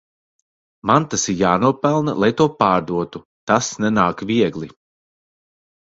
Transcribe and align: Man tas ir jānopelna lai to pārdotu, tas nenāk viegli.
Man 0.91 1.05
tas 1.11 1.25
ir 1.33 1.37
jānopelna 1.41 2.17
lai 2.25 2.31
to 2.41 2.49
pārdotu, 2.63 3.25
tas 3.53 3.73
nenāk 3.87 4.29
viegli. 4.33 4.77